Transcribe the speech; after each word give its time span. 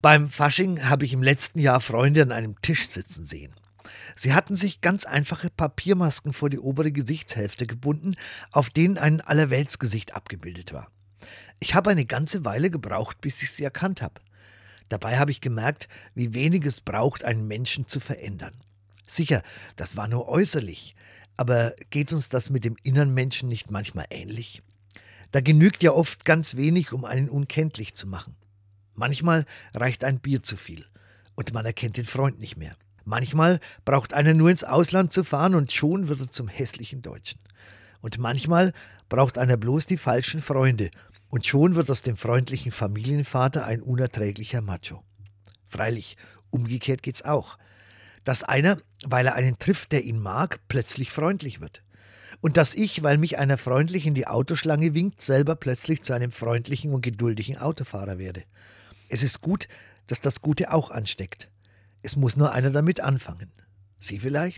Beim 0.00 0.30
Fasching 0.30 0.88
habe 0.88 1.04
ich 1.04 1.12
im 1.12 1.24
letzten 1.24 1.58
Jahr 1.58 1.80
Freunde 1.80 2.22
an 2.22 2.30
einem 2.30 2.62
Tisch 2.62 2.88
sitzen 2.88 3.24
sehen. 3.24 3.52
Sie 4.14 4.32
hatten 4.32 4.54
sich 4.54 4.80
ganz 4.80 5.04
einfache 5.06 5.50
Papiermasken 5.50 6.32
vor 6.32 6.50
die 6.50 6.60
obere 6.60 6.92
Gesichtshälfte 6.92 7.66
gebunden, 7.66 8.14
auf 8.52 8.70
denen 8.70 8.96
ein 8.96 9.20
Allerweltsgesicht 9.20 10.14
abgebildet 10.14 10.72
war. 10.72 10.92
Ich 11.58 11.74
habe 11.74 11.90
eine 11.90 12.04
ganze 12.04 12.44
Weile 12.44 12.70
gebraucht, 12.70 13.20
bis 13.20 13.42
ich 13.42 13.50
sie 13.50 13.64
erkannt 13.64 14.00
habe. 14.00 14.20
Dabei 14.88 15.18
habe 15.18 15.32
ich 15.32 15.40
gemerkt, 15.40 15.88
wie 16.14 16.32
wenig 16.32 16.64
es 16.64 16.80
braucht, 16.80 17.24
einen 17.24 17.48
Menschen 17.48 17.88
zu 17.88 17.98
verändern. 17.98 18.54
Sicher, 19.04 19.42
das 19.74 19.96
war 19.96 20.06
nur 20.06 20.28
äußerlich, 20.28 20.94
aber 21.36 21.74
geht 21.90 22.12
uns 22.12 22.28
das 22.28 22.50
mit 22.50 22.64
dem 22.64 22.76
inneren 22.84 23.14
Menschen 23.14 23.48
nicht 23.48 23.72
manchmal 23.72 24.06
ähnlich? 24.10 24.62
Da 25.32 25.40
genügt 25.40 25.82
ja 25.82 25.90
oft 25.90 26.24
ganz 26.24 26.54
wenig, 26.54 26.92
um 26.92 27.04
einen 27.04 27.28
unkenntlich 27.28 27.94
zu 27.94 28.06
machen. 28.06 28.37
Manchmal 28.98 29.44
reicht 29.74 30.02
ein 30.02 30.18
Bier 30.18 30.42
zu 30.42 30.56
viel 30.56 30.84
und 31.36 31.52
man 31.52 31.64
erkennt 31.64 31.96
den 31.96 32.04
Freund 32.04 32.40
nicht 32.40 32.56
mehr. 32.56 32.74
Manchmal 33.04 33.60
braucht 33.84 34.12
einer 34.12 34.34
nur 34.34 34.50
ins 34.50 34.64
Ausland 34.64 35.12
zu 35.12 35.22
fahren 35.22 35.54
und 35.54 35.70
schon 35.70 36.08
wird 36.08 36.18
er 36.18 36.30
zum 36.30 36.48
hässlichen 36.48 37.00
Deutschen. 37.00 37.38
Und 38.00 38.18
manchmal 38.18 38.72
braucht 39.08 39.38
einer 39.38 39.56
bloß 39.56 39.86
die 39.86 39.98
falschen 39.98 40.42
Freunde 40.42 40.90
und 41.28 41.46
schon 41.46 41.76
wird 41.76 41.92
aus 41.92 42.02
dem 42.02 42.16
freundlichen 42.16 42.72
Familienvater 42.72 43.64
ein 43.64 43.82
unerträglicher 43.82 44.62
Macho. 44.62 45.04
Freilich, 45.68 46.16
umgekehrt 46.50 47.04
geht's 47.04 47.22
auch. 47.22 47.56
Dass 48.24 48.42
einer, 48.42 48.78
weil 49.06 49.26
er 49.26 49.36
einen 49.36 49.60
trifft, 49.60 49.92
der 49.92 50.02
ihn 50.02 50.18
mag, 50.18 50.58
plötzlich 50.66 51.12
freundlich 51.12 51.60
wird. 51.60 51.84
Und 52.40 52.56
dass 52.56 52.74
ich, 52.74 53.04
weil 53.04 53.16
mich 53.16 53.38
einer 53.38 53.58
freundlich 53.58 54.06
in 54.06 54.14
die 54.14 54.26
Autoschlange 54.26 54.92
winkt, 54.94 55.22
selber 55.22 55.54
plötzlich 55.54 56.02
zu 56.02 56.14
einem 56.14 56.32
freundlichen 56.32 56.92
und 56.92 57.02
geduldigen 57.02 57.58
Autofahrer 57.58 58.18
werde. 58.18 58.42
Es 59.08 59.22
ist 59.22 59.40
gut, 59.40 59.68
dass 60.06 60.20
das 60.20 60.42
Gute 60.42 60.72
auch 60.72 60.90
ansteckt. 60.90 61.48
Es 62.02 62.16
muss 62.16 62.36
nur 62.36 62.52
einer 62.52 62.70
damit 62.70 63.00
anfangen. 63.00 63.50
Sie 63.98 64.18
vielleicht? 64.18 64.56